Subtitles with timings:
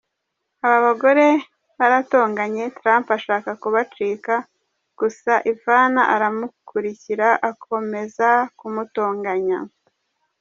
[0.65, 1.27] Aba bagore
[1.77, 4.33] baratonganye, Trump ashaka kubacika
[4.99, 8.29] gusa Ivana aramukurikira akomeza
[8.59, 9.59] kumutonganya.